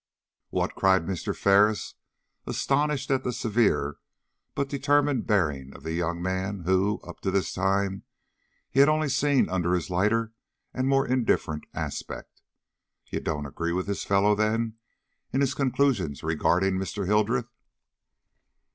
[0.49, 1.35] "What!" cried Mr.
[1.37, 1.93] Ferris,
[2.47, 3.97] astonished at the severe
[4.55, 8.01] but determined bearing of the young man who, up to this time,
[8.71, 10.33] he had only seen under his lighter
[10.73, 12.41] and more indifferent aspect.
[13.11, 14.73] "You don't agree with this fellow, then,
[15.31, 17.05] in his conclusions regarding Mr.
[17.05, 17.53] Hildreth?"